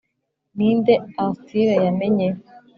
ninde 0.55 0.93
arthur 1.23 1.69
yamenye? 1.85 2.27